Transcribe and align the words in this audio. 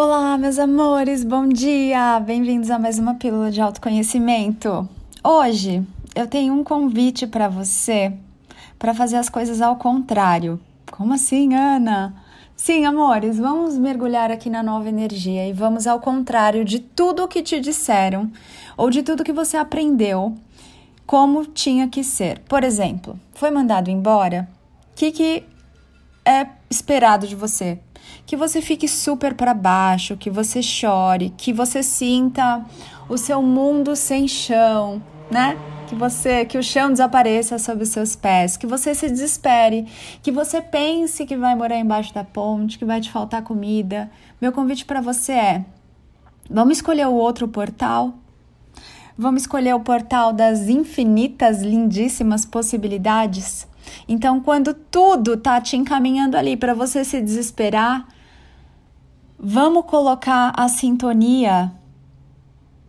Olá, 0.00 0.38
meus 0.38 0.60
amores, 0.60 1.24
bom 1.24 1.48
dia! 1.48 2.20
Bem-vindos 2.20 2.70
a 2.70 2.78
mais 2.78 3.00
uma 3.00 3.14
pílula 3.14 3.50
de 3.50 3.60
autoconhecimento. 3.60 4.88
Hoje 5.24 5.84
eu 6.14 6.24
tenho 6.28 6.54
um 6.54 6.62
convite 6.62 7.26
para 7.26 7.48
você 7.48 8.12
para 8.78 8.94
fazer 8.94 9.16
as 9.16 9.28
coisas 9.28 9.60
ao 9.60 9.74
contrário. 9.74 10.60
Como 10.92 11.12
assim, 11.12 11.52
Ana? 11.52 12.14
Sim, 12.54 12.84
amores, 12.84 13.40
vamos 13.40 13.76
mergulhar 13.76 14.30
aqui 14.30 14.48
na 14.48 14.62
nova 14.62 14.88
energia 14.88 15.48
e 15.48 15.52
vamos 15.52 15.84
ao 15.84 15.98
contrário 15.98 16.64
de 16.64 16.78
tudo 16.78 17.24
o 17.24 17.28
que 17.28 17.42
te 17.42 17.58
disseram 17.58 18.30
ou 18.76 18.90
de 18.90 19.02
tudo 19.02 19.24
que 19.24 19.32
você 19.32 19.56
aprendeu 19.56 20.32
como 21.04 21.44
tinha 21.44 21.88
que 21.88 22.04
ser. 22.04 22.38
Por 22.48 22.62
exemplo, 22.62 23.18
foi 23.34 23.50
mandado 23.50 23.90
embora? 23.90 24.48
O 24.92 24.94
que, 24.94 25.10
que 25.10 25.42
é 26.24 26.46
esperado 26.70 27.26
de 27.26 27.34
você? 27.34 27.80
Que 28.26 28.36
você 28.36 28.60
fique 28.60 28.86
super 28.86 29.34
para 29.34 29.54
baixo, 29.54 30.16
que 30.16 30.30
você 30.30 30.62
chore, 30.62 31.32
que 31.36 31.52
você 31.52 31.82
sinta 31.82 32.64
o 33.08 33.16
seu 33.16 33.42
mundo 33.42 33.96
sem 33.96 34.28
chão, 34.28 35.02
né? 35.30 35.56
Que 35.86 35.94
você, 35.94 36.44
que 36.44 36.58
o 36.58 36.62
chão 36.62 36.90
desapareça 36.90 37.58
sob 37.58 37.82
os 37.82 37.88
seus 37.88 38.14
pés, 38.14 38.56
que 38.56 38.66
você 38.66 38.94
se 38.94 39.08
desespere, 39.08 39.86
que 40.22 40.30
você 40.30 40.60
pense 40.60 41.24
que 41.24 41.36
vai 41.36 41.54
morar 41.54 41.78
embaixo 41.78 42.12
da 42.12 42.22
ponte, 42.22 42.78
que 42.78 42.84
vai 42.84 43.00
te 43.00 43.10
faltar 43.10 43.42
comida. 43.42 44.10
Meu 44.40 44.52
convite 44.52 44.84
para 44.84 45.00
você 45.00 45.32
é: 45.32 45.64
vamos 46.50 46.78
escolher 46.78 47.06
o 47.06 47.14
outro 47.14 47.48
portal? 47.48 48.14
Vamos 49.16 49.42
escolher 49.42 49.74
o 49.74 49.80
portal 49.80 50.32
das 50.32 50.68
infinitas, 50.68 51.60
lindíssimas 51.60 52.44
possibilidades? 52.44 53.66
Então, 54.08 54.40
quando 54.40 54.74
tudo 54.74 55.36
tá 55.36 55.60
te 55.60 55.76
encaminhando 55.76 56.36
ali 56.36 56.56
para 56.56 56.74
você 56.74 57.04
se 57.04 57.20
desesperar, 57.20 58.06
Vamos 59.40 59.84
colocar 59.84 60.52
a 60.56 60.68
sintonia 60.68 61.72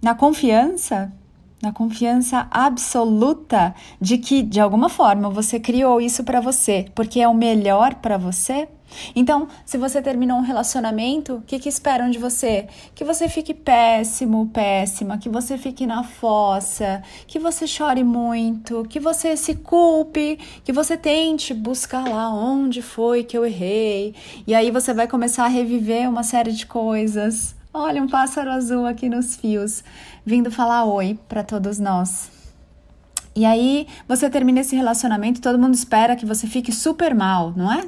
na 0.01 0.15
confiança, 0.15 1.13
na 1.61 1.71
confiança 1.71 2.47
absoluta 2.49 3.73
de 3.99 4.17
que 4.17 4.41
de 4.41 4.59
alguma 4.59 4.89
forma 4.89 5.29
você 5.29 5.59
criou 5.59 5.99
isso 5.99 6.23
para 6.23 6.39
você, 6.39 6.85
porque 6.95 7.19
é 7.19 7.27
o 7.27 7.33
melhor 7.33 7.95
para 7.95 8.17
você? 8.17 8.67
Então, 9.15 9.47
se 9.65 9.77
você 9.77 10.01
terminou 10.01 10.37
um 10.37 10.43
relacionamento, 10.43 11.35
o 11.35 11.41
que, 11.41 11.59
que 11.59 11.69
esperam 11.69 12.09
de 12.09 12.17
você? 12.17 12.67
Que 12.95 13.03
você 13.03 13.29
fique 13.29 13.53
péssimo, 13.53 14.47
péssima, 14.47 15.17
que 15.17 15.29
você 15.29 15.57
fique 15.57 15.85
na 15.85 16.03
fossa, 16.03 17.03
que 17.27 17.39
você 17.39 17.67
chore 17.67 18.03
muito, 18.03 18.85
que 18.89 18.99
você 18.99 19.37
se 19.37 19.55
culpe, 19.55 20.39
que 20.63 20.73
você 20.73 20.97
tente 20.97 21.53
buscar 21.53 22.07
lá 22.07 22.33
onde 22.33 22.81
foi 22.81 23.23
que 23.23 23.37
eu 23.37 23.45
errei. 23.45 24.15
E 24.47 24.55
aí 24.55 24.71
você 24.71 24.93
vai 24.93 25.07
começar 25.07 25.45
a 25.45 25.49
reviver 25.49 26.09
uma 26.09 26.23
série 26.23 26.51
de 26.51 26.65
coisas. 26.65 27.58
Olha, 27.81 28.03
um 28.03 28.09
pássaro 28.09 28.51
azul 28.51 28.85
aqui 28.85 29.07
nos 29.07 29.37
fios, 29.37 29.85
vindo 30.25 30.51
falar 30.51 30.83
oi 30.83 31.17
para 31.29 31.45
todos 31.45 31.79
nós. 31.79 32.29
E 33.33 33.45
aí 33.45 33.87
você 34.05 34.29
termina 34.29 34.59
esse 34.59 34.75
relacionamento, 34.75 35.39
todo 35.39 35.57
mundo 35.57 35.75
espera 35.75 36.13
que 36.13 36.25
você 36.25 36.45
fique 36.45 36.73
super 36.73 37.15
mal, 37.15 37.53
não 37.55 37.71
é? 37.71 37.87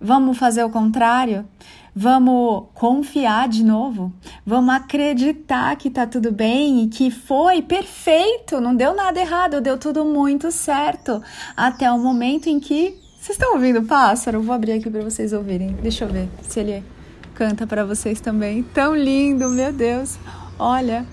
Vamos 0.00 0.36
fazer 0.36 0.64
o 0.64 0.70
contrário? 0.70 1.46
Vamos 1.94 2.64
confiar 2.74 3.48
de 3.48 3.62
novo? 3.62 4.12
Vamos 4.44 4.74
acreditar 4.74 5.76
que 5.76 5.88
tá 5.88 6.04
tudo 6.04 6.32
bem 6.32 6.82
e 6.82 6.88
que 6.88 7.08
foi 7.08 7.62
perfeito, 7.62 8.60
não 8.60 8.74
deu 8.74 8.92
nada 8.92 9.20
errado, 9.20 9.60
deu 9.60 9.78
tudo 9.78 10.04
muito 10.04 10.50
certo. 10.50 11.22
Até 11.56 11.88
o 11.92 11.98
momento 11.98 12.48
em 12.48 12.58
que. 12.58 13.00
Vocês 13.20 13.38
estão 13.38 13.54
ouvindo 13.54 13.78
o 13.78 13.86
pássaro? 13.86 14.42
Vou 14.42 14.52
abrir 14.52 14.72
aqui 14.72 14.90
para 14.90 15.02
vocês 15.02 15.32
ouvirem. 15.32 15.76
Deixa 15.80 16.04
eu 16.04 16.08
ver 16.08 16.28
se 16.42 16.58
ele 16.58 16.95
canta 17.36 17.66
para 17.66 17.84
vocês 17.84 18.18
também. 18.18 18.62
Tão 18.62 18.96
lindo, 18.96 19.50
meu 19.50 19.70
Deus. 19.72 20.18
Olha. 20.58 21.04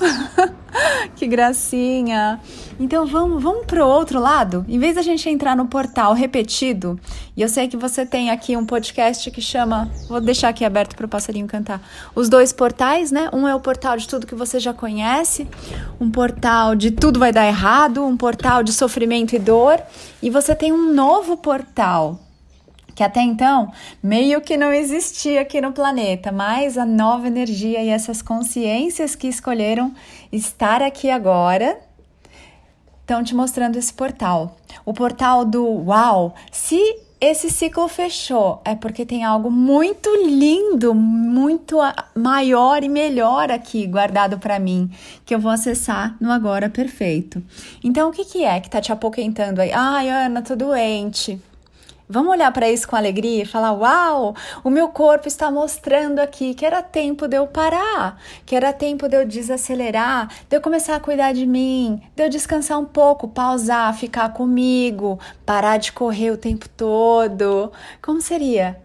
que 1.14 1.28
gracinha. 1.28 2.40
Então 2.78 3.06
vamos, 3.06 3.40
vamos 3.40 3.64
pro 3.66 3.86
outro 3.86 4.18
lado? 4.18 4.66
Em 4.68 4.80
vez 4.80 4.96
da 4.96 5.02
gente 5.02 5.30
entrar 5.30 5.56
no 5.56 5.66
portal 5.66 6.12
repetido, 6.12 6.98
e 7.36 7.42
eu 7.42 7.48
sei 7.48 7.66
que 7.66 7.76
você 7.76 8.06
tem 8.06 8.30
aqui 8.30 8.56
um 8.56 8.64
podcast 8.64 9.28
que 9.30 9.40
chama, 9.40 9.90
vou 10.08 10.20
deixar 10.20 10.50
aqui 10.50 10.64
aberto 10.64 10.94
para 10.94 11.06
o 11.06 11.08
passarinho 11.08 11.46
cantar. 11.46 11.80
Os 12.14 12.28
dois 12.28 12.52
portais, 12.52 13.10
né? 13.10 13.28
Um 13.32 13.48
é 13.48 13.54
o 13.54 13.60
portal 13.60 13.96
de 13.96 14.06
tudo 14.06 14.26
que 14.26 14.34
você 14.34 14.60
já 14.60 14.72
conhece, 14.72 15.48
um 16.00 16.10
portal 16.10 16.76
de 16.76 16.92
tudo 16.92 17.18
vai 17.18 17.32
dar 17.32 17.46
errado, 17.46 18.04
um 18.04 18.16
portal 18.16 18.62
de 18.62 18.72
sofrimento 18.72 19.34
e 19.34 19.38
dor, 19.38 19.82
e 20.22 20.30
você 20.30 20.54
tem 20.54 20.72
um 20.72 20.92
novo 20.92 21.36
portal 21.36 22.20
que 22.94 23.02
até 23.02 23.20
então 23.20 23.72
meio 24.00 24.40
que 24.40 24.56
não 24.56 24.72
existia 24.72 25.40
aqui 25.40 25.60
no 25.60 25.72
planeta, 25.72 26.30
mas 26.30 26.78
a 26.78 26.86
nova 26.86 27.26
energia 27.26 27.82
e 27.82 27.88
essas 27.88 28.22
consciências 28.22 29.16
que 29.16 29.26
escolheram 29.26 29.92
estar 30.30 30.80
aqui 30.80 31.10
agora 31.10 31.80
estão 33.00 33.22
te 33.22 33.34
mostrando 33.34 33.76
esse 33.76 33.92
portal. 33.92 34.56
O 34.84 34.94
portal 34.94 35.44
do 35.44 35.66
Uau! 35.86 36.34
Se 36.52 36.78
esse 37.30 37.48
ciclo 37.48 37.88
fechou, 37.88 38.60
é 38.64 38.74
porque 38.74 39.06
tem 39.06 39.24
algo 39.24 39.50
muito 39.50 40.10
lindo, 40.26 40.94
muito 40.94 41.78
maior 42.14 42.82
e 42.82 42.88
melhor 42.88 43.50
aqui 43.50 43.86
guardado 43.86 44.38
para 44.38 44.58
mim, 44.58 44.90
que 45.24 45.34
eu 45.34 45.38
vou 45.38 45.50
acessar 45.50 46.16
no 46.20 46.30
Agora 46.30 46.68
Perfeito. 46.68 47.42
Então, 47.82 48.10
o 48.10 48.12
que, 48.12 48.24
que 48.24 48.44
é 48.44 48.60
que 48.60 48.68
tá 48.68 48.80
te 48.80 48.92
apoquentando 48.92 49.60
aí? 49.60 49.72
Ai, 49.72 50.08
Ana, 50.08 50.42
tô 50.42 50.56
doente. 50.56 51.40
Vamos 52.14 52.30
olhar 52.30 52.52
para 52.52 52.70
isso 52.70 52.86
com 52.86 52.94
alegria 52.94 53.42
e 53.42 53.44
falar: 53.44 53.72
Uau, 53.72 54.36
o 54.62 54.70
meu 54.70 54.86
corpo 54.90 55.26
está 55.26 55.50
mostrando 55.50 56.20
aqui 56.20 56.54
que 56.54 56.64
era 56.64 56.80
tempo 56.80 57.26
de 57.26 57.36
eu 57.36 57.44
parar, 57.44 58.20
que 58.46 58.54
era 58.54 58.72
tempo 58.72 59.08
de 59.08 59.16
eu 59.16 59.26
desacelerar, 59.26 60.28
de 60.48 60.56
eu 60.56 60.60
começar 60.60 60.94
a 60.94 61.00
cuidar 61.00 61.32
de 61.32 61.44
mim, 61.44 62.00
de 62.14 62.22
eu 62.22 62.28
descansar 62.28 62.78
um 62.78 62.84
pouco, 62.84 63.26
pausar, 63.26 63.92
ficar 63.98 64.32
comigo, 64.32 65.18
parar 65.44 65.76
de 65.78 65.90
correr 65.90 66.30
o 66.30 66.36
tempo 66.36 66.68
todo. 66.68 67.72
Como 68.00 68.20
seria? 68.20 68.80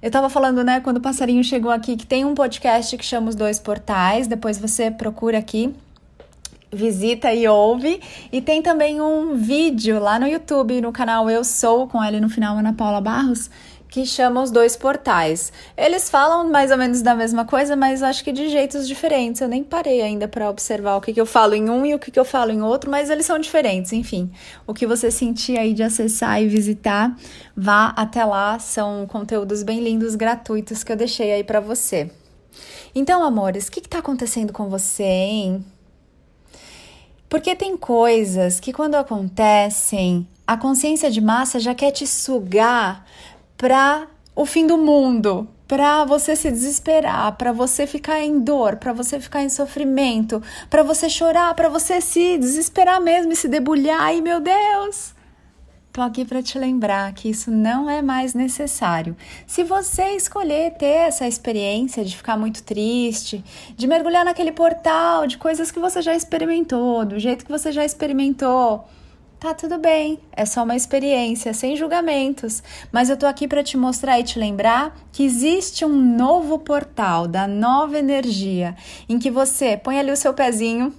Eu 0.00 0.06
estava 0.06 0.30
falando, 0.30 0.64
né, 0.64 0.80
quando 0.80 0.96
o 0.96 1.02
passarinho 1.02 1.44
chegou 1.44 1.70
aqui, 1.70 1.94
que 1.94 2.06
tem 2.06 2.24
um 2.24 2.34
podcast 2.34 2.96
que 2.96 3.04
chama 3.04 3.28
Os 3.28 3.34
Dois 3.34 3.60
Portais, 3.60 4.26
depois 4.26 4.56
você 4.56 4.90
procura 4.90 5.36
aqui 5.36 5.74
visita 6.72 7.32
e 7.32 7.46
ouve. 7.46 8.00
E 8.32 8.40
tem 8.40 8.62
também 8.62 9.00
um 9.00 9.34
vídeo 9.36 10.00
lá 10.00 10.18
no 10.18 10.26
YouTube, 10.26 10.80
no 10.80 10.92
canal 10.92 11.28
Eu 11.28 11.44
Sou, 11.44 11.86
com 11.86 12.02
ele 12.02 12.18
no 12.18 12.28
final, 12.28 12.56
Ana 12.56 12.72
Paula 12.72 13.00
Barros, 13.00 13.50
que 13.88 14.06
chama 14.06 14.42
Os 14.42 14.50
Dois 14.50 14.74
Portais. 14.74 15.52
Eles 15.76 16.08
falam 16.08 16.50
mais 16.50 16.70
ou 16.70 16.78
menos 16.78 17.02
da 17.02 17.14
mesma 17.14 17.44
coisa, 17.44 17.76
mas 17.76 18.02
acho 18.02 18.24
que 18.24 18.32
de 18.32 18.48
jeitos 18.48 18.88
diferentes. 18.88 19.42
Eu 19.42 19.48
nem 19.48 19.62
parei 19.62 20.00
ainda 20.00 20.26
para 20.26 20.48
observar 20.48 20.96
o 20.96 21.00
que, 21.02 21.12
que 21.12 21.20
eu 21.20 21.26
falo 21.26 21.54
em 21.54 21.68
um 21.68 21.84
e 21.84 21.94
o 21.94 21.98
que, 21.98 22.10
que 22.10 22.18
eu 22.18 22.24
falo 22.24 22.50
em 22.50 22.62
outro, 22.62 22.90
mas 22.90 23.10
eles 23.10 23.26
são 23.26 23.38
diferentes. 23.38 23.92
Enfim, 23.92 24.32
o 24.66 24.72
que 24.72 24.86
você 24.86 25.10
sentir 25.10 25.58
aí 25.58 25.74
de 25.74 25.82
acessar 25.82 26.42
e 26.42 26.48
visitar, 26.48 27.14
vá 27.54 27.92
até 27.94 28.24
lá. 28.24 28.58
São 28.58 29.06
conteúdos 29.06 29.62
bem 29.62 29.80
lindos, 29.80 30.14
gratuitos 30.14 30.82
que 30.82 30.90
eu 30.90 30.96
deixei 30.96 31.30
aí 31.30 31.44
para 31.44 31.60
você. 31.60 32.10
Então, 32.94 33.22
amores, 33.22 33.68
o 33.68 33.70
que 33.70 33.80
está 33.80 33.98
acontecendo 33.98 34.52
com 34.54 34.68
você, 34.70 35.02
hein? 35.02 35.64
Porque 37.32 37.56
tem 37.56 37.78
coisas 37.78 38.60
que 38.60 38.74
quando 38.74 38.94
acontecem, 38.94 40.28
a 40.46 40.54
consciência 40.54 41.10
de 41.10 41.18
massa 41.18 41.58
já 41.58 41.74
quer 41.74 41.90
te 41.90 42.06
sugar 42.06 43.06
para 43.56 44.06
o 44.36 44.44
fim 44.44 44.66
do 44.66 44.76
mundo, 44.76 45.48
para 45.66 46.04
você 46.04 46.36
se 46.36 46.50
desesperar, 46.50 47.34
para 47.38 47.50
você 47.50 47.86
ficar 47.86 48.20
em 48.20 48.38
dor, 48.38 48.76
para 48.76 48.92
você 48.92 49.18
ficar 49.18 49.42
em 49.42 49.48
sofrimento, 49.48 50.42
para 50.68 50.82
você 50.82 51.08
chorar, 51.08 51.54
para 51.54 51.70
você 51.70 52.02
se 52.02 52.36
desesperar 52.36 53.00
mesmo 53.00 53.32
e 53.32 53.36
se 53.36 53.48
debulhar. 53.48 54.14
E 54.14 54.20
meu 54.20 54.38
Deus, 54.38 55.14
Tô 55.92 56.00
aqui 56.00 56.24
para 56.24 56.42
te 56.42 56.58
lembrar 56.58 57.12
que 57.12 57.28
isso 57.28 57.50
não 57.50 57.90
é 57.90 58.00
mais 58.00 58.32
necessário. 58.32 59.14
Se 59.46 59.62
você 59.62 60.16
escolher 60.16 60.70
ter 60.78 60.86
essa 60.86 61.28
experiência 61.28 62.02
de 62.02 62.16
ficar 62.16 62.34
muito 62.34 62.62
triste, 62.62 63.44
de 63.76 63.86
mergulhar 63.86 64.24
naquele 64.24 64.52
portal 64.52 65.26
de 65.26 65.36
coisas 65.36 65.70
que 65.70 65.78
você 65.78 66.00
já 66.00 66.16
experimentou, 66.16 67.04
do 67.04 67.18
jeito 67.18 67.44
que 67.44 67.50
você 67.50 67.70
já 67.70 67.84
experimentou, 67.84 68.88
tá 69.38 69.52
tudo 69.52 69.76
bem. 69.76 70.18
É 70.32 70.46
só 70.46 70.62
uma 70.62 70.76
experiência, 70.76 71.52
sem 71.52 71.76
julgamentos. 71.76 72.62
Mas 72.90 73.10
eu 73.10 73.16
tô 73.18 73.26
aqui 73.26 73.46
para 73.46 73.62
te 73.62 73.76
mostrar 73.76 74.18
e 74.18 74.24
te 74.24 74.38
lembrar 74.38 74.96
que 75.12 75.22
existe 75.22 75.84
um 75.84 75.92
novo 76.16 76.58
portal 76.58 77.28
da 77.28 77.46
nova 77.46 77.98
energia 77.98 78.74
em 79.06 79.18
que 79.18 79.30
você 79.30 79.76
põe 79.76 79.98
ali 79.98 80.10
o 80.10 80.16
seu 80.16 80.32
pezinho, 80.32 80.90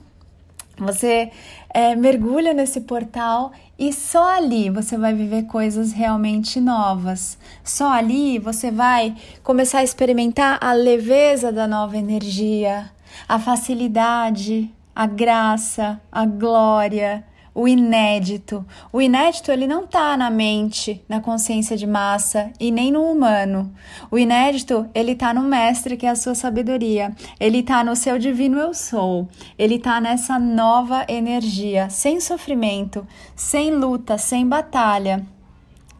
você 0.77 1.31
é, 1.73 1.95
mergulha 1.95 2.53
nesse 2.53 2.81
portal 2.81 3.51
e 3.77 3.91
só 3.91 4.37
ali 4.37 4.69
você 4.69 4.97
vai 4.97 5.13
viver 5.13 5.43
coisas 5.43 5.91
realmente 5.91 6.61
novas. 6.61 7.37
Só 7.63 7.91
ali 7.91 8.37
você 8.37 8.69
vai 8.69 9.15
começar 9.43 9.79
a 9.79 9.83
experimentar 9.83 10.59
a 10.61 10.71
leveza 10.73 11.51
da 11.51 11.67
nova 11.67 11.97
energia, 11.97 12.91
a 13.27 13.39
facilidade, 13.39 14.71
a 14.95 15.07
graça, 15.07 15.99
a 16.11 16.25
glória, 16.25 17.25
o 17.53 17.67
inédito. 17.67 18.65
O 18.91 19.01
inédito 19.01 19.51
ele 19.51 19.67
não 19.67 19.83
está 19.83 20.17
na 20.17 20.29
mente, 20.29 21.03
na 21.07 21.19
consciência 21.19 21.77
de 21.77 21.85
massa 21.85 22.51
e 22.59 22.71
nem 22.71 22.91
no 22.91 23.03
humano. 23.03 23.73
O 24.09 24.17
inédito 24.17 24.89
ele 24.93 25.11
está 25.11 25.33
no 25.33 25.43
mestre 25.43 25.95
que 25.95 26.05
é 26.05 26.09
a 26.09 26.15
sua 26.15 26.35
sabedoria. 26.35 27.15
Ele 27.39 27.59
está 27.59 27.83
no 27.83 27.95
seu 27.95 28.17
divino 28.17 28.57
eu 28.57 28.73
sou. 28.73 29.27
Ele 29.57 29.75
está 29.75 30.01
nessa 30.01 30.39
nova 30.39 31.05
energia, 31.07 31.89
sem 31.89 32.19
sofrimento, 32.19 33.05
sem 33.35 33.71
luta, 33.71 34.17
sem 34.17 34.47
batalha, 34.47 35.25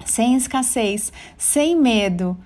sem 0.05 0.35
escassez, 0.35 1.13
sem 1.38 1.75
medo 1.75 2.38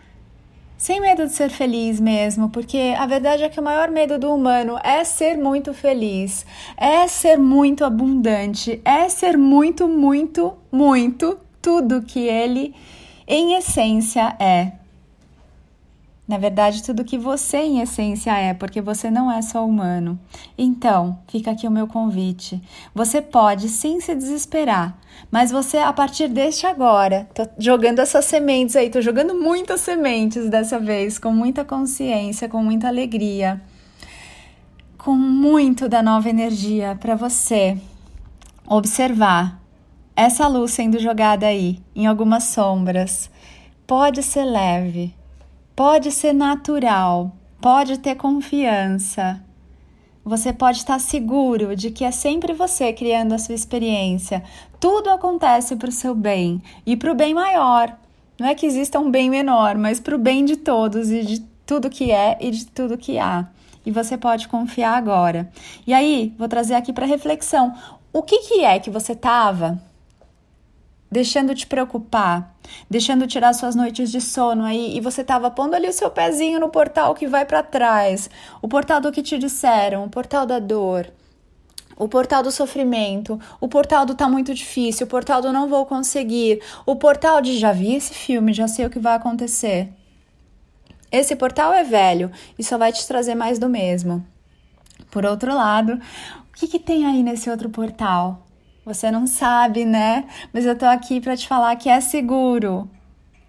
sem 0.78 1.02
medo 1.02 1.26
de 1.26 1.34
ser 1.34 1.50
feliz 1.50 2.00
mesmo, 2.00 2.50
porque 2.50 2.94
a 2.98 3.06
verdade 3.08 3.44
é 3.44 3.50
que 3.50 3.60
o 3.60 3.64
maior 3.64 3.90
medo 3.90 4.20
do 4.20 4.34
humano 4.34 4.78
é 4.84 5.04
ser 5.04 5.36
muito 5.38 5.74
feliz, 5.74 6.46
é 6.78 7.08
ser 7.08 7.38
muito 7.38 7.84
abundante, 7.84 8.80
é 8.86 9.10
ser 9.10 9.38
muito, 9.38 9.88
muito, 9.88 10.54
muito 10.72 11.40
tudo 11.62 12.04
que 12.04 12.20
ele, 12.20 12.76
em 13.28 13.56
essência, 13.56 14.36
é. 14.40 14.72
Na 16.28 16.38
verdade, 16.38 16.84
tudo 16.84 17.06
que 17.06 17.18
você 17.18 17.58
em 17.58 17.80
essência 17.80 18.38
é, 18.38 18.54
porque 18.54 18.82
você 18.82 19.10
não 19.10 19.32
é 19.32 19.42
só 19.42 19.66
humano. 19.66 20.20
Então, 20.58 21.20
fica 21.30 21.52
aqui 21.52 21.66
o 21.66 21.72
meu 21.72 21.88
convite. 21.88 22.62
Você 22.94 23.22
pode 23.22 23.70
sim 23.70 24.02
se 24.02 24.14
desesperar, 24.14 25.00
mas 25.32 25.52
você, 25.52 25.78
a 25.78 25.94
partir 25.94 26.28
deste 26.28 26.68
agora, 26.68 27.30
tô 27.34 27.48
jogando 27.58 28.00
essas 28.00 28.26
sementes 28.26 28.76
aí, 28.76 28.90
tô 28.90 29.00
jogando 29.00 29.34
muitas 29.34 29.80
sementes 29.80 30.50
dessa 30.50 30.78
vez, 30.78 31.18
com 31.18 31.32
muita 31.32 31.64
consciência, 31.64 32.50
com 32.50 32.62
muita 32.62 32.90
alegria, 32.90 33.62
com 34.98 35.16
muito 35.16 35.88
da 35.88 36.04
nova 36.04 36.30
energia 36.30 36.98
para 37.00 37.16
você 37.16 37.78
observar 38.68 39.62
essa 40.14 40.46
luz 40.46 40.72
sendo 40.72 41.00
jogada 41.00 41.46
aí, 41.48 41.80
em 41.96 42.06
algumas 42.06 42.44
sombras. 42.46 43.30
Pode 43.86 44.22
ser 44.22 44.44
leve 44.44 45.17
Pode 45.78 46.12
ser 46.12 46.34
natural, 46.34 47.32
pode 47.62 48.00
ter 48.00 48.16
confiança. 48.16 49.40
Você 50.26 50.52
pode 50.52 50.80
estar 50.80 50.98
seguro 50.98 51.76
de 51.76 51.92
que 51.92 52.04
é 52.04 52.10
sempre 52.10 52.52
você 52.52 52.92
criando 52.92 53.34
a 53.34 53.38
sua 53.38 53.54
experiência. 53.54 54.44
Tudo 54.80 55.12
acontece 55.12 55.76
para 55.76 55.90
o 55.90 55.92
seu 55.92 56.16
bem 56.16 56.64
e 56.84 56.98
para 56.98 57.12
o 57.12 57.16
bem 57.16 57.32
maior. 57.32 57.96
Não 58.40 58.48
é 58.48 58.56
que 58.56 58.66
exista 58.66 59.00
um 59.00 59.12
bem 59.12 59.30
menor, 59.30 59.78
mas 59.78 60.00
para 60.00 60.16
o 60.16 60.18
bem 60.18 60.46
de 60.46 60.58
todos 60.58 61.12
e 61.12 61.22
de 61.22 61.42
tudo 61.64 61.92
que 61.92 62.12
é 62.12 62.40
e 62.42 62.50
de 62.50 62.66
tudo 62.66 62.98
que 62.98 63.20
há. 63.20 63.48
E 63.86 63.92
você 63.92 64.18
pode 64.18 64.48
confiar 64.48 64.98
agora. 64.98 65.48
E 65.86 65.94
aí, 65.94 66.34
vou 66.40 66.48
trazer 66.48 66.74
aqui 66.74 66.92
para 66.92 67.06
reflexão. 67.06 67.76
O 68.12 68.24
que, 68.24 68.40
que 68.40 68.66
é 68.66 68.80
que 68.80 68.90
você 68.90 69.12
estava 69.12 69.80
deixando 71.18 71.56
te 71.56 71.66
preocupar, 71.66 72.56
deixando 72.88 73.26
tirar 73.26 73.52
suas 73.54 73.76
noites 73.76 74.12
de 74.12 74.22
sono 74.22 74.64
aí 74.64 74.96
e 74.96 75.02
você 75.02 75.24
tava 75.24 75.50
pondo 75.50 75.74
ali 75.74 75.90
o 75.90 75.92
seu 75.94 76.12
pezinho 76.12 76.60
no 76.60 76.70
portal 76.70 77.16
que 77.16 77.26
vai 77.26 77.44
para 77.44 77.64
trás, 77.64 78.30
o 78.62 78.68
portal 78.68 79.02
do 79.02 79.12
que 79.12 79.24
te 79.24 79.36
disseram, 79.36 80.06
o 80.06 80.10
portal 80.10 80.46
da 80.46 80.60
dor, 80.60 81.12
o 81.98 82.08
portal 82.08 82.44
do 82.44 82.52
sofrimento, 82.52 83.40
o 83.60 83.68
portal 83.68 84.06
do 84.06 84.14
tá 84.14 84.30
muito 84.30 84.54
difícil, 84.54 85.08
o 85.08 85.10
portal 85.10 85.42
do 85.42 85.52
não 85.52 85.68
vou 85.68 85.88
conseguir, 85.88 86.62
o 86.86 86.96
portal 86.96 87.42
de 87.42 87.58
já 87.58 87.72
vi 87.72 87.96
esse 87.96 88.14
filme, 88.14 88.54
já 88.54 88.68
sei 88.68 88.86
o 88.86 88.90
que 88.92 89.00
vai 89.00 89.16
acontecer. 89.16 89.90
Esse 91.12 91.36
portal 91.36 91.74
é 91.74 91.84
velho 91.84 92.32
e 92.60 92.64
só 92.64 92.78
vai 92.78 92.94
te 92.94 93.08
trazer 93.08 93.34
mais 93.34 93.58
do 93.58 93.68
mesmo. 93.68 94.24
Por 95.10 95.26
outro 95.26 95.56
lado, 95.56 95.94
o 95.94 96.54
que, 96.54 96.68
que 96.68 96.78
tem 96.78 97.08
aí 97.08 97.24
nesse 97.24 97.50
outro 97.50 97.72
portal? 97.72 98.47
Você 98.88 99.12
não 99.12 99.28
sabe, 99.28 99.84
né? 99.84 100.24
Mas 100.54 100.66
eu 100.66 100.74
tô 100.74 100.86
aqui 100.86 101.20
para 101.20 101.36
te 101.36 101.46
falar 101.46 101.76
que 101.76 101.90
é 101.90 102.00
seguro. 102.00 102.90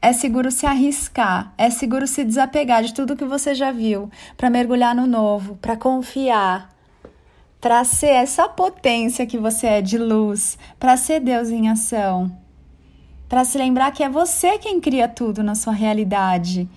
É 0.03 0.13
seguro 0.13 0.51
se 0.51 0.67
arriscar, 0.67 1.55
é 1.57 1.71
seguro 1.71 2.09
se 2.09 2.25
desapegar 2.25 2.83
de 2.83 2.93
tudo 2.93 3.15
que 3.15 3.25
você 3.25 3.55
já 3.55 3.71
viu, 3.71 4.11
para 4.37 4.51
mergulhar 4.51 4.97
no 4.97 5.07
novo, 5.07 5.55
para 5.55 5.77
confiar, 5.77 6.75
para 7.61 7.85
ser 7.85 8.09
essa 8.09 8.49
potência 8.49 9.27
que 9.27 9.39
você 9.39 9.69
é 9.69 9.81
de 9.81 9.97
luz, 9.97 10.59
para 10.77 10.97
ser 10.97 11.21
Deus 11.21 11.51
em 11.51 11.69
ação, 11.69 12.37
para 13.29 13.45
se 13.45 13.59
lembrar 13.59 13.93
que 13.93 14.03
é 14.03 14.09
você 14.09 14.59
quem 14.59 14.81
cria 14.81 15.07
tudo 15.07 15.45
na 15.45 15.55
sua 15.55 15.73
realidade. 15.73 16.69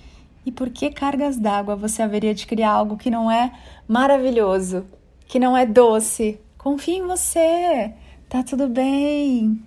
E 0.46 0.52
por 0.52 0.69
que 0.69 0.92
cargas 0.92 1.36
d'água 1.36 1.75
você 1.75 2.04
haveria 2.04 2.36
de 2.36 2.46
criar 2.46 2.72
algo 2.72 2.96
que 2.96 3.10
não 3.10 3.31
é 3.31 3.52
maravilhoso, 3.88 4.86
que 5.25 5.40
não 5.40 5.57
é 5.57 5.66
doce? 5.66 6.40
Confie 6.60 6.98
em 6.98 7.07
você. 7.07 7.96
Tá 8.31 8.42
tudo 8.42 8.69
bem. 8.69 9.62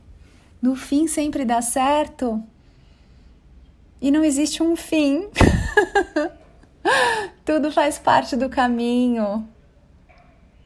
No 0.62 0.74
fim 0.74 1.06
sempre 1.06 1.44
dá 1.44 1.60
certo. 1.60 2.42
E 4.00 4.10
não 4.10 4.24
existe 4.24 4.62
um 4.62 4.74
fim. 4.74 5.28
Tudo 7.44 7.70
faz 7.70 7.98
parte 7.98 8.34
do 8.36 8.48
caminho. 8.48 9.46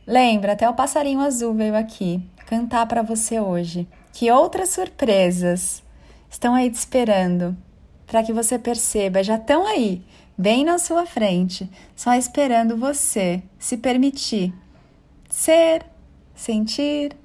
Lembra, 0.06 0.52
até 0.52 0.70
o 0.70 0.74
passarinho 0.74 1.18
azul 1.18 1.52
veio 1.54 1.76
aqui 1.76 2.22
cantar 2.46 2.86
para 2.86 3.02
você 3.02 3.40
hoje. 3.40 3.84
Que 4.12 4.30
outras 4.30 4.68
surpresas 4.68 5.82
estão 6.30 6.54
aí 6.54 6.70
te 6.70 6.76
esperando 6.76 7.56
para 8.06 8.22
que 8.22 8.32
você 8.32 8.60
perceba, 8.60 9.24
já 9.24 9.34
estão 9.34 9.66
aí, 9.66 10.04
bem 10.36 10.64
na 10.64 10.78
sua 10.78 11.04
frente, 11.04 11.68
só 11.96 12.14
esperando 12.14 12.76
você 12.76 13.42
se 13.58 13.76
permitir 13.76 14.54
ser, 15.28 15.84
sentir, 16.32 17.16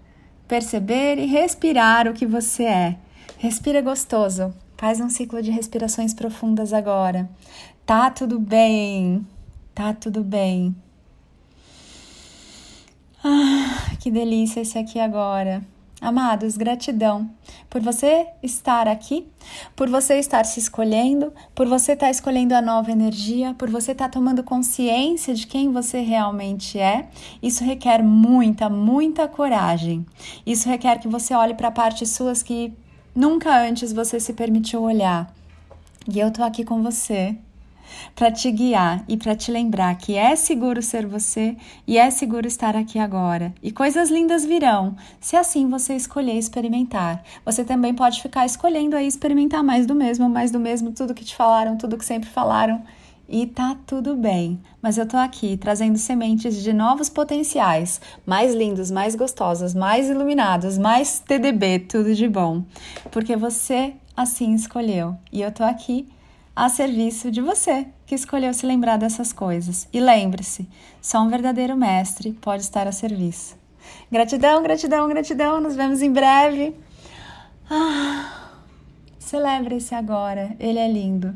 perceber 0.53 1.17
e 1.17 1.25
respirar 1.25 2.07
o 2.07 2.13
que 2.13 2.27
você 2.27 2.63
é. 2.63 2.95
Respira 3.39 3.81
gostoso. 3.81 4.53
Faz 4.77 5.01
um 5.01 5.09
ciclo 5.09 5.41
de 5.41 5.49
respirações 5.49 6.13
profundas 6.13 6.71
agora. 6.71 7.27
Tá 7.83 8.11
tudo 8.11 8.39
bem. 8.39 9.25
Tá 9.73 9.95
tudo 9.95 10.23
bem. 10.23 10.75
Ah, 13.23 13.95
que 13.99 14.11
delícia 14.11 14.61
esse 14.61 14.77
aqui 14.77 14.99
agora. 14.99 15.63
Amados, 16.03 16.57
gratidão 16.57 17.29
por 17.69 17.79
você 17.79 18.27
estar 18.43 18.89
aqui, 18.89 19.25
por 19.73 19.87
você 19.89 20.15
estar 20.15 20.45
se 20.45 20.59
escolhendo, 20.59 21.31
por 21.55 21.65
você 21.65 21.93
estar 21.93 22.11
escolhendo 22.11 22.53
a 22.53 22.61
nova 22.61 22.91
energia, 22.91 23.53
por 23.53 23.69
você 23.69 23.93
estar 23.93 24.09
tomando 24.09 24.43
consciência 24.43 25.33
de 25.33 25.47
quem 25.47 25.71
você 25.71 26.01
realmente 26.01 26.77
é. 26.77 27.07
Isso 27.41 27.63
requer 27.63 28.03
muita, 28.03 28.67
muita 28.69 29.29
coragem. 29.29 30.05
Isso 30.45 30.67
requer 30.67 30.99
que 30.99 31.07
você 31.07 31.33
olhe 31.33 31.53
para 31.53 31.71
partes 31.71 32.09
suas 32.09 32.43
que 32.43 32.73
nunca 33.15 33.57
antes 33.65 33.93
você 33.93 34.19
se 34.19 34.33
permitiu 34.33 34.81
olhar. 34.81 35.33
E 36.13 36.19
eu 36.19 36.31
tô 36.31 36.43
aqui 36.43 36.65
com 36.65 36.83
você 36.83 37.37
para 38.15 38.31
te 38.31 38.51
guiar 38.51 39.03
e 39.07 39.17
para 39.17 39.35
te 39.35 39.51
lembrar 39.51 39.95
que 39.95 40.15
é 40.15 40.35
seguro 40.35 40.81
ser 40.81 41.05
você 41.05 41.55
e 41.87 41.97
é 41.97 42.09
seguro 42.09 42.47
estar 42.47 42.75
aqui 42.75 42.99
agora. 42.99 43.53
E 43.61 43.71
coisas 43.71 44.09
lindas 44.09 44.45
virão, 44.45 44.95
se 45.19 45.35
assim 45.35 45.69
você 45.69 45.95
escolher 45.95 46.37
experimentar. 46.37 47.23
Você 47.45 47.63
também 47.63 47.93
pode 47.93 48.21
ficar 48.21 48.45
escolhendo 48.45 48.95
aí 48.95 49.07
experimentar 49.07 49.63
mais 49.63 49.85
do 49.85 49.95
mesmo, 49.95 50.29
mais 50.29 50.51
do 50.51 50.59
mesmo, 50.59 50.91
tudo 50.91 51.13
que 51.13 51.25
te 51.25 51.35
falaram, 51.35 51.77
tudo 51.77 51.97
que 51.97 52.05
sempre 52.05 52.29
falaram. 52.29 52.83
E 53.27 53.47
tá 53.47 53.77
tudo 53.87 54.15
bem, 54.15 54.61
mas 54.81 54.97
eu 54.97 55.07
tô 55.07 55.15
aqui 55.15 55.55
trazendo 55.55 55.97
sementes 55.97 56.61
de 56.61 56.73
novos 56.73 57.09
potenciais, 57.09 58.01
mais 58.25 58.53
lindos, 58.53 58.91
mais 58.91 59.15
gostosos, 59.15 59.73
mais 59.73 60.09
iluminados, 60.09 60.77
mais 60.77 61.19
TDB, 61.19 61.79
tudo 61.79 62.13
de 62.13 62.27
bom. 62.27 62.63
Porque 63.11 63.35
você 63.35 63.93
assim 64.15 64.53
escolheu. 64.53 65.15
E 65.31 65.41
eu 65.41 65.51
tô 65.51 65.63
aqui 65.63 66.07
a 66.55 66.69
serviço 66.69 67.31
de 67.31 67.41
você 67.41 67.87
que 68.05 68.15
escolheu 68.15 68.53
se 68.53 68.65
lembrar 68.65 68.97
dessas 68.97 69.33
coisas. 69.33 69.87
E 69.91 69.99
lembre-se, 69.99 70.69
só 71.01 71.21
um 71.21 71.29
verdadeiro 71.29 71.75
mestre 71.75 72.33
pode 72.33 72.63
estar 72.63 72.87
a 72.87 72.91
serviço. 72.91 73.55
Gratidão, 74.11 74.61
gratidão, 74.61 75.07
gratidão. 75.07 75.59
Nos 75.59 75.75
vemos 75.75 76.01
em 76.01 76.11
breve. 76.11 76.75
Ah, 77.69 78.43
Celebre-se 79.19 79.95
agora, 79.95 80.55
ele 80.59 80.77
é 80.77 80.87
lindo. 80.87 81.33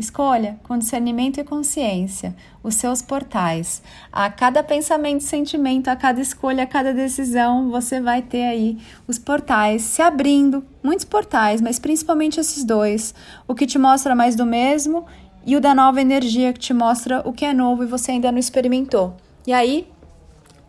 Escolha 0.00 0.58
com 0.62 0.78
discernimento 0.78 1.38
e 1.38 1.44
consciência 1.44 2.34
os 2.62 2.74
seus 2.74 3.02
portais. 3.02 3.82
A 4.10 4.30
cada 4.30 4.62
pensamento, 4.62 5.22
sentimento, 5.22 5.88
a 5.88 5.94
cada 5.94 6.22
escolha, 6.22 6.62
a 6.62 6.66
cada 6.66 6.94
decisão, 6.94 7.70
você 7.70 8.00
vai 8.00 8.22
ter 8.22 8.44
aí 8.44 8.78
os 9.06 9.18
portais 9.18 9.82
se 9.82 10.00
abrindo, 10.00 10.64
muitos 10.82 11.04
portais, 11.04 11.60
mas 11.60 11.78
principalmente 11.78 12.40
esses 12.40 12.64
dois: 12.64 13.14
o 13.46 13.54
que 13.54 13.66
te 13.66 13.78
mostra 13.78 14.14
mais 14.14 14.34
do 14.34 14.46
mesmo 14.46 15.04
e 15.44 15.54
o 15.54 15.60
da 15.60 15.74
nova 15.74 16.00
energia 16.00 16.54
que 16.54 16.58
te 16.60 16.72
mostra 16.72 17.20
o 17.28 17.32
que 17.34 17.44
é 17.44 17.52
novo 17.52 17.84
e 17.84 17.86
você 17.86 18.12
ainda 18.12 18.32
não 18.32 18.38
experimentou. 18.38 19.14
E 19.46 19.52
aí, 19.52 19.86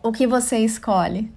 o 0.02 0.12
que 0.12 0.26
você 0.26 0.58
escolhe? 0.58 1.32